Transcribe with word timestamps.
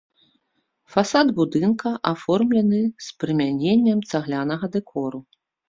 Фасад 0.93 1.27
будынка 1.39 1.89
аформлены 2.13 2.81
з 3.09 3.13
прымяненнем 3.21 4.03
цаглянага 4.11 4.65
дэкору. 4.79 5.25